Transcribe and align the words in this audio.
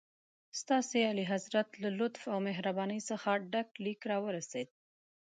ستاسي 0.59 0.99
اعلیحضرت 1.07 1.69
له 1.83 1.89
لطف 1.99 2.21
او 2.33 2.37
مهربانۍ 2.47 2.99
څخه 3.09 3.29
ډک 3.51 3.69
لیک 3.83 3.99
راورسېد. 4.11 4.69